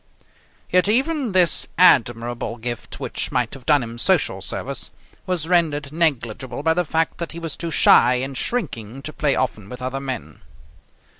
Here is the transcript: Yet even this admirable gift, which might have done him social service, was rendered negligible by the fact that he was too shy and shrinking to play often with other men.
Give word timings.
Yet 0.71 0.89
even 0.89 1.31
this 1.33 1.67
admirable 1.77 2.57
gift, 2.57 2.99
which 2.99 3.31
might 3.31 3.53
have 3.53 3.67
done 3.67 3.83
him 3.83 3.99
social 3.99 4.41
service, 4.41 4.89
was 5.27 5.47
rendered 5.47 5.91
negligible 5.93 6.63
by 6.63 6.73
the 6.73 6.83
fact 6.85 7.19
that 7.19 7.33
he 7.33 7.39
was 7.39 7.55
too 7.55 7.69
shy 7.69 8.15
and 8.15 8.35
shrinking 8.35 9.03
to 9.03 9.13
play 9.13 9.35
often 9.35 9.69
with 9.69 9.79
other 9.79 9.99
men. 9.99 10.39